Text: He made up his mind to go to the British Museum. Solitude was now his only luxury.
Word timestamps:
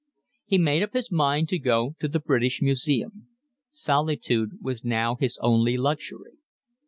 He 0.47 0.57
made 0.57 0.81
up 0.81 0.93
his 0.93 1.11
mind 1.11 1.47
to 1.49 1.59
go 1.59 1.95
to 1.99 2.07
the 2.07 2.19
British 2.19 2.59
Museum. 2.59 3.27
Solitude 3.69 4.53
was 4.59 4.83
now 4.83 5.15
his 5.17 5.37
only 5.43 5.77
luxury. 5.77 6.39